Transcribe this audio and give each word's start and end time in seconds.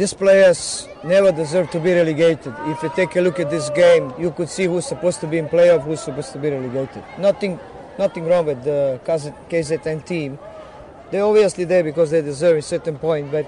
these 0.00 0.14
players 0.14 0.88
never 1.04 1.30
deserve 1.30 1.70
to 1.70 1.78
be 1.78 1.92
relegated. 1.92 2.54
If 2.60 2.82
you 2.82 2.90
take 2.96 3.16
a 3.16 3.20
look 3.20 3.38
at 3.38 3.50
this 3.50 3.68
game, 3.68 4.14
you 4.18 4.30
could 4.30 4.48
see 4.48 4.64
who's 4.64 4.86
supposed 4.86 5.20
to 5.20 5.26
be 5.26 5.36
in 5.36 5.46
playoff, 5.46 5.82
who's 5.82 6.00
supposed 6.00 6.32
to 6.32 6.38
be 6.38 6.48
relegated. 6.48 7.04
Nothing, 7.18 7.60
nothing 7.98 8.24
wrong 8.24 8.46
with 8.46 8.64
the 8.64 8.98
KZN 9.04 10.06
team. 10.06 10.38
They're 11.10 11.22
obviously 11.22 11.64
there 11.64 11.84
because 11.84 12.12
they 12.12 12.22
deserve 12.22 12.56
a 12.56 12.62
certain 12.62 12.96
point, 12.98 13.30
but 13.30 13.44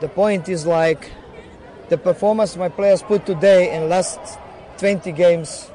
the 0.00 0.08
point 0.08 0.48
is 0.48 0.64
like 0.64 1.12
the 1.90 1.98
performance 1.98 2.56
my 2.56 2.70
players 2.70 3.02
put 3.02 3.26
today 3.26 3.76
in 3.76 3.90
last 3.90 4.20
20 4.78 5.12
games, 5.12 5.70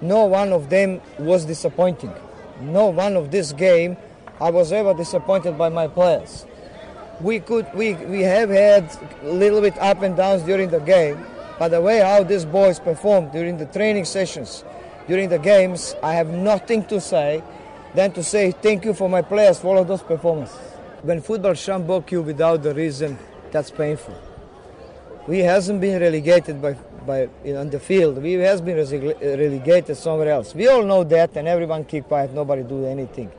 no 0.00 0.24
one 0.24 0.50
of 0.50 0.70
them 0.70 1.02
was 1.18 1.44
disappointing. 1.44 2.14
No 2.62 2.86
one 2.86 3.16
of 3.16 3.30
this 3.30 3.52
game 3.52 3.98
I 4.40 4.50
was 4.50 4.72
ever 4.72 4.94
disappointed 4.94 5.58
by 5.58 5.68
my 5.68 5.88
players 5.88 6.46
we 7.20 7.40
could 7.40 7.66
we 7.74 7.94
we 7.94 8.22
have 8.22 8.48
had 8.50 8.90
a 9.22 9.32
little 9.32 9.60
bit 9.60 9.76
up 9.78 10.02
and 10.02 10.16
downs 10.16 10.42
during 10.42 10.70
the 10.70 10.80
game, 10.80 11.24
but 11.58 11.68
the 11.68 11.80
way 11.80 11.98
how 11.98 12.22
these 12.22 12.44
boys 12.44 12.78
performed 12.78 13.32
during 13.32 13.58
the 13.58 13.66
training 13.66 14.04
sessions, 14.04 14.64
during 15.06 15.28
the 15.28 15.38
games, 15.38 15.94
I 16.02 16.14
have 16.14 16.28
nothing 16.28 16.84
to 16.86 17.00
say 17.00 17.42
than 17.94 18.12
to 18.12 18.22
say 18.22 18.52
thank 18.52 18.84
you 18.84 18.94
for 18.94 19.08
my 19.08 19.22
players 19.22 19.58
for 19.58 19.68
all 19.68 19.78
of 19.78 19.88
those 19.88 20.02
performances. 20.02 20.56
When 21.02 21.20
football 21.20 21.52
sjambok 21.52 22.10
you 22.10 22.22
without 22.22 22.62
the 22.62 22.74
reason, 22.74 23.18
that's 23.50 23.70
painful. 23.70 24.14
We 25.26 25.40
hasn't 25.40 25.80
been 25.80 26.00
relegated 26.00 26.60
by 26.62 26.76
by 27.06 27.28
you 27.44 27.54
know, 27.54 27.60
on 27.60 27.70
the 27.70 27.80
field. 27.80 28.22
We 28.22 28.32
has 28.34 28.60
been 28.60 28.78
uh, 28.78 29.14
relegated 29.22 29.96
somewhere 29.96 30.30
else. 30.30 30.54
We 30.54 30.68
all 30.68 30.84
know 30.84 31.04
that, 31.04 31.36
and 31.36 31.48
everyone 31.48 31.84
keep 31.84 32.04
quiet. 32.04 32.32
Nobody 32.32 32.62
do 32.62 32.86
anything. 32.86 33.30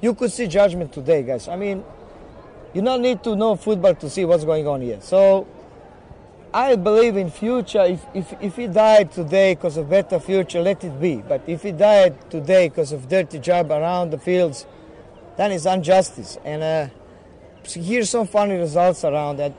You 0.00 0.14
could 0.14 0.30
see 0.30 0.46
judgment 0.46 0.92
today, 0.92 1.22
guys. 1.22 1.48
I 1.48 1.56
mean, 1.56 1.84
you 2.76 2.82
don't 2.82 3.00
need 3.00 3.24
to 3.24 3.34
know 3.34 3.56
football 3.56 3.94
to 3.94 4.10
see 4.10 4.26
what's 4.26 4.44
going 4.44 4.66
on 4.68 4.82
here. 4.82 5.00
So 5.00 5.46
I 6.52 6.76
believe 6.76 7.16
in 7.16 7.30
future. 7.30 7.82
If 7.82 8.04
if 8.12 8.34
if 8.42 8.56
he 8.56 8.66
died 8.66 9.12
today 9.12 9.54
because 9.54 9.78
of 9.78 9.88
better 9.88 10.20
future, 10.20 10.60
let 10.60 10.84
it 10.84 11.00
be. 11.00 11.16
But 11.26 11.40
if 11.46 11.62
he 11.62 11.72
died 11.72 12.30
today 12.30 12.68
because 12.68 12.92
of 12.92 13.08
dirty 13.08 13.38
job 13.38 13.72
around 13.72 14.10
the 14.10 14.18
fields, 14.18 14.66
then 15.38 15.52
it's 15.52 15.64
injustice. 15.64 16.36
And 16.44 16.62
uh, 16.62 16.88
here's 17.64 18.10
some 18.10 18.26
funny 18.26 18.56
results 18.56 19.04
around 19.04 19.38
that. 19.38 19.54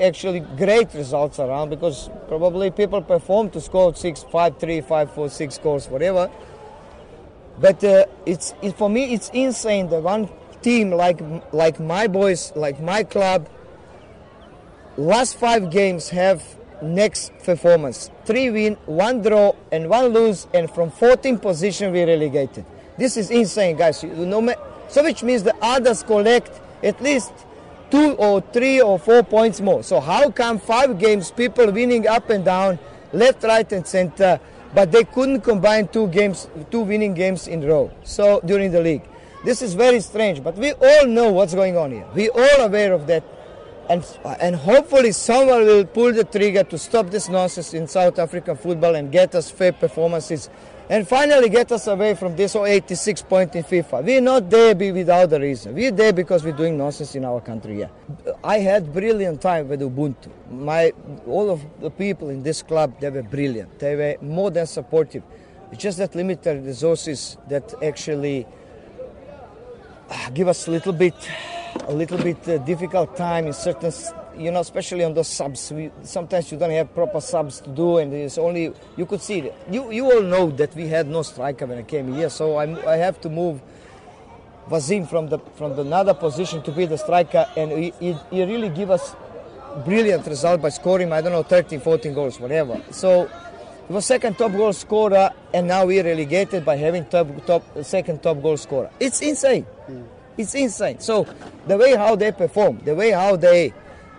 Actually, 0.00 0.40
great 0.40 0.92
results 0.92 1.38
around 1.38 1.70
because 1.70 2.10
probably 2.26 2.72
people 2.72 3.00
perform 3.00 3.48
to 3.50 3.60
score 3.60 3.94
six, 3.94 4.24
five, 4.24 4.58
three, 4.58 4.80
five, 4.80 5.14
four, 5.14 5.30
six 5.30 5.54
scores, 5.54 5.86
whatever. 5.88 6.28
But 7.60 7.84
uh, 7.84 8.06
it's 8.26 8.54
it, 8.60 8.76
for 8.76 8.90
me, 8.90 9.14
it's 9.14 9.30
insane 9.32 9.88
that 9.90 10.02
one 10.02 10.28
team 10.64 10.90
like 10.90 11.20
like 11.52 11.78
my 11.78 12.08
boys, 12.08 12.52
like 12.56 12.80
my 12.80 13.04
club, 13.04 13.46
last 14.96 15.36
five 15.36 15.70
games 15.70 16.08
have 16.08 16.42
next 16.82 17.32
performance. 17.44 18.10
Three 18.24 18.50
win, 18.50 18.74
one 18.86 19.22
draw, 19.22 19.54
and 19.70 19.88
one 19.88 20.08
lose, 20.08 20.46
and 20.54 20.70
from 20.70 20.90
14 20.90 21.38
position 21.38 21.92
we 21.92 22.02
relegated. 22.04 22.64
This 22.96 23.16
is 23.16 23.30
insane, 23.30 23.76
guys. 23.76 24.02
You 24.02 24.26
know, 24.26 24.54
so 24.88 25.02
which 25.02 25.22
means 25.22 25.42
the 25.42 25.54
others 25.60 26.02
collect 26.02 26.60
at 26.82 27.00
least 27.02 27.32
two 27.90 28.12
or 28.14 28.40
three 28.40 28.80
or 28.80 28.98
four 28.98 29.22
points 29.22 29.60
more. 29.60 29.82
So 29.82 30.00
how 30.00 30.30
come 30.30 30.58
five 30.58 30.98
games 30.98 31.30
people 31.30 31.70
winning 31.70 32.06
up 32.06 32.30
and 32.30 32.44
down, 32.44 32.78
left, 33.12 33.42
right, 33.44 33.70
and 33.72 33.86
center, 33.86 34.40
but 34.74 34.90
they 34.90 35.04
couldn't 35.04 35.42
combine 35.42 35.88
two 35.88 36.08
games, 36.08 36.48
two 36.70 36.80
winning 36.80 37.14
games 37.14 37.48
in 37.48 37.60
row. 37.66 37.90
So 38.04 38.40
during 38.44 38.72
the 38.72 38.80
league. 38.80 39.02
This 39.44 39.60
is 39.60 39.74
very 39.74 40.00
strange, 40.00 40.42
but 40.42 40.56
we 40.56 40.72
all 40.72 41.06
know 41.06 41.30
what's 41.30 41.54
going 41.54 41.76
on 41.76 41.92
here. 41.92 42.06
We 42.14 42.30
all 42.30 42.60
aware 42.60 42.94
of 42.94 43.06
that. 43.08 43.22
And, 43.90 44.02
and 44.40 44.56
hopefully 44.56 45.12
someone 45.12 45.66
will 45.66 45.84
pull 45.84 46.14
the 46.14 46.24
trigger 46.24 46.64
to 46.64 46.78
stop 46.78 47.10
this 47.10 47.28
nonsense 47.28 47.74
in 47.74 47.86
South 47.86 48.18
African 48.18 48.56
football 48.56 48.94
and 48.94 49.12
get 49.12 49.34
us 49.34 49.50
fair 49.50 49.72
performances 49.72 50.48
and 50.88 51.06
finally 51.06 51.50
get 51.50 51.70
us 51.72 51.86
away 51.86 52.14
from 52.14 52.36
this 52.36 52.56
86 52.56 53.20
point 53.22 53.54
in 53.54 53.62
FIFA. 53.62 54.02
We're 54.02 54.22
not 54.22 54.48
there 54.48 54.74
be 54.74 54.92
without 54.92 55.30
a 55.34 55.38
reason. 55.38 55.74
We're 55.74 55.90
there 55.90 56.14
because 56.14 56.42
we're 56.42 56.52
doing 56.52 56.78
nonsense 56.78 57.14
in 57.14 57.26
our 57.26 57.42
country. 57.42 57.80
Yeah. 57.80 57.88
I 58.42 58.60
had 58.60 58.92
brilliant 58.94 59.42
time 59.42 59.68
with 59.68 59.80
Ubuntu. 59.80 60.30
My 60.50 60.92
all 61.26 61.50
of 61.50 61.62
the 61.80 61.90
people 61.90 62.30
in 62.30 62.42
this 62.42 62.62
club 62.62 62.98
they 63.00 63.10
were 63.10 63.22
brilliant. 63.22 63.78
They 63.78 63.96
were 63.96 64.16
more 64.22 64.50
than 64.50 64.66
supportive. 64.66 65.22
It's 65.70 65.82
just 65.82 65.98
that 65.98 66.14
limited 66.14 66.64
resources 66.64 67.36
that 67.48 67.74
actually 67.82 68.46
give 70.32 70.48
us 70.48 70.68
a 70.68 70.70
little 70.70 70.92
bit 70.92 71.14
a 71.88 71.92
little 71.92 72.18
bit 72.18 72.48
uh, 72.48 72.58
difficult 72.58 73.16
time 73.16 73.46
in 73.46 73.52
certain 73.52 73.92
you 74.36 74.50
know 74.50 74.60
especially 74.60 75.04
on 75.04 75.14
those 75.14 75.28
subs. 75.28 75.72
We, 75.72 75.90
sometimes 76.02 76.50
you 76.50 76.58
don't 76.58 76.70
have 76.70 76.94
proper 76.94 77.20
subs 77.20 77.60
to 77.60 77.70
do 77.70 77.98
and 77.98 78.12
it's 78.12 78.38
only 78.38 78.72
you 78.96 79.06
could 79.06 79.20
see 79.20 79.50
you 79.70 79.90
you 79.90 80.04
all 80.10 80.22
know 80.22 80.50
that 80.52 80.74
we 80.74 80.88
had 80.88 81.06
no 81.08 81.22
striker 81.22 81.66
when 81.66 81.78
I 81.78 81.82
came 81.82 82.12
here 82.14 82.30
so 82.30 82.58
I'm, 82.58 82.76
I 82.86 82.96
have 82.96 83.20
to 83.22 83.28
move 83.28 83.60
Vazim 84.68 85.08
from 85.08 85.28
the 85.28 85.38
from 85.56 85.76
the 85.76 85.82
another 85.82 86.14
position 86.14 86.62
to 86.62 86.72
be 86.72 86.86
the 86.86 86.98
striker 86.98 87.46
and 87.56 87.70
he, 87.72 87.92
he, 88.00 88.16
he 88.30 88.44
really 88.44 88.68
give 88.68 88.90
us 88.90 89.14
brilliant 89.84 90.26
result 90.26 90.62
by 90.62 90.68
scoring 90.68 91.12
I 91.12 91.20
don't 91.20 91.32
know 91.32 91.42
13 91.42 91.80
14 91.80 92.14
goals 92.14 92.40
whatever. 92.40 92.80
So 92.90 93.30
he 93.86 93.92
was 93.92 94.06
second 94.06 94.38
top 94.38 94.52
goal 94.52 94.72
scorer, 94.72 95.30
and 95.52 95.68
now 95.68 95.84
we're 95.84 96.04
relegated 96.04 96.64
by 96.64 96.76
having 96.76 97.04
top, 97.06 97.28
top 97.46 97.62
second 97.84 98.22
top 98.22 98.40
goal 98.42 98.56
scorer. 98.56 98.90
It's 98.98 99.20
insane. 99.20 99.66
Mm. 99.88 100.06
It's 100.38 100.54
insane. 100.54 101.00
So 101.00 101.26
the 101.66 101.76
way 101.76 101.94
how 101.94 102.16
they 102.16 102.32
perform, 102.32 102.80
the 102.84 102.94
way 102.94 103.10
how 103.10 103.36
they 103.36 103.72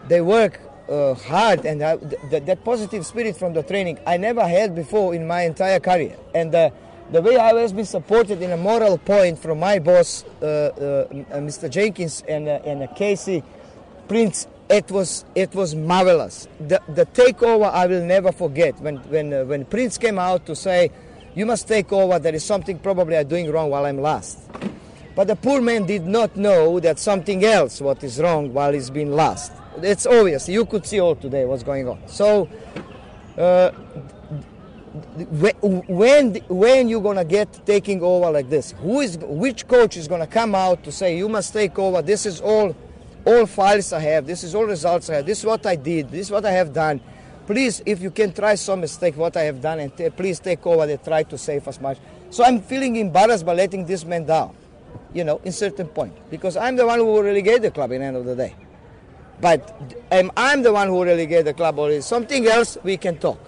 they 0.07 0.21
work 0.21 0.61
uh, 0.87 1.15
hard, 1.15 1.65
and 1.65 1.81
uh, 1.81 1.97
th- 2.29 2.43
that 2.45 2.63
positive 2.63 3.05
spirit 3.05 3.37
from 3.37 3.53
the 3.53 3.63
training, 3.63 3.99
I 4.05 4.17
never 4.17 4.47
had 4.47 4.75
before 4.75 5.15
in 5.15 5.25
my 5.25 5.41
entire 5.41 5.79
career. 5.79 6.15
And 6.33 6.53
uh, 6.53 6.69
the 7.11 7.21
way 7.21 7.37
I 7.37 7.53
was 7.53 7.73
been 7.73 7.85
supported 7.85 8.41
in 8.41 8.51
a 8.51 8.57
moral 8.57 8.97
point 8.97 9.39
from 9.39 9.59
my 9.59 9.79
boss, 9.79 10.23
uh, 10.41 10.45
uh, 10.45 11.39
Mr. 11.39 11.69
Jenkins 11.69 12.23
and 12.27 12.47
uh, 12.47 12.59
and 12.65 12.87
Casey 12.95 13.43
Prince 14.07 14.47
it 14.69 14.89
was 14.89 15.25
it 15.35 15.53
was 15.53 15.75
marvelous. 15.75 16.47
The 16.59 16.81
the 16.89 17.05
takeover 17.05 17.71
I 17.71 17.85
will 17.85 18.03
never 18.03 18.31
forget 18.31 18.79
when 18.79 18.97
when 19.09 19.33
uh, 19.33 19.43
when 19.45 19.65
Prince 19.65 19.97
came 19.97 20.17
out 20.17 20.45
to 20.47 20.55
say, 20.55 20.91
"You 21.35 21.45
must 21.45 21.67
take 21.67 21.91
over. 21.93 22.17
There 22.19 22.33
is 22.33 22.43
something 22.43 22.79
probably 22.79 23.17
I'm 23.17 23.27
doing 23.27 23.51
wrong 23.51 23.69
while 23.69 23.85
I'm 23.85 24.01
last." 24.01 24.39
But 25.15 25.27
the 25.27 25.35
poor 25.35 25.61
man 25.61 25.85
did 25.85 26.05
not 26.05 26.35
know 26.35 26.79
that 26.79 26.99
something 26.99 27.45
else 27.45 27.79
what 27.79 28.03
is 28.03 28.19
wrong 28.19 28.53
while 28.53 28.73
he's 28.73 28.89
been 28.89 29.13
last. 29.13 29.51
It's 29.81 30.05
obvious. 30.05 30.49
You 30.49 30.65
could 30.65 30.85
see 30.85 30.99
all 30.99 31.15
today 31.15 31.45
what's 31.45 31.63
going 31.63 31.87
on. 31.87 31.99
So. 32.07 32.49
Uh, 33.37 33.71
when 35.89 36.35
when 36.47 36.87
you're 36.87 37.01
gonna 37.01 37.25
get 37.25 37.65
taking 37.65 38.01
over 38.01 38.31
like 38.31 38.49
this 38.49 38.71
who 38.79 39.01
is 39.01 39.17
which 39.17 39.67
coach 39.67 39.97
is 39.97 40.07
gonna 40.07 40.25
come 40.25 40.55
out 40.55 40.81
to 40.85 40.91
say 40.91 41.17
you 41.17 41.27
must 41.27 41.51
take 41.51 41.77
over 41.77 42.01
this 42.01 42.25
is 42.25 42.39
all 42.39 42.73
all 43.25 43.45
files 43.45 43.91
I 43.91 43.99
have, 43.99 44.25
this 44.25 44.43
is 44.43 44.55
all 44.55 44.65
results 44.65 45.09
I 45.09 45.15
have, 45.15 45.25
this 45.25 45.39
is 45.39 45.45
what 45.45 45.65
I 45.65 45.75
did, 45.75 46.11
this 46.11 46.27
is 46.27 46.31
what 46.31 46.45
I 46.45 46.51
have 46.51 46.73
done. 46.73 47.01
Please, 47.47 47.81
if 47.85 48.01
you 48.01 48.11
can 48.11 48.33
try 48.33 48.55
some 48.55 48.81
mistake, 48.81 49.17
what 49.17 49.37
I 49.37 49.43
have 49.43 49.61
done, 49.61 49.79
and 49.79 49.95
t- 49.95 50.09
please 50.09 50.39
take 50.39 50.65
over 50.65 50.83
and 50.83 51.03
try 51.03 51.23
to 51.23 51.37
save 51.37 51.67
as 51.67 51.79
much. 51.79 51.97
So 52.29 52.43
I'm 52.43 52.59
feeling 52.61 52.95
embarrassed 52.95 53.45
by 53.45 53.53
letting 53.53 53.85
this 53.85 54.03
man 54.03 54.25
down, 54.25 54.55
you 55.13 55.23
know, 55.23 55.39
in 55.43 55.51
certain 55.51 55.87
point, 55.87 56.13
because 56.29 56.57
I'm 56.57 56.75
the 56.75 56.85
one 56.85 56.99
who 56.99 57.05
will 57.05 57.23
relegate 57.23 57.61
the 57.61 57.71
club 57.71 57.91
in 57.91 58.01
the 58.01 58.07
end 58.07 58.17
of 58.17 58.25
the 58.25 58.35
day. 58.35 58.55
But 59.41 59.75
I'm 60.11 60.63
the 60.63 60.73
one 60.73 60.87
who 60.87 61.03
relegate 61.03 61.45
the 61.45 61.53
club, 61.53 61.77
or 61.77 62.01
something 62.01 62.47
else, 62.47 62.77
we 62.83 62.97
can 62.97 63.17
talk. 63.17 63.39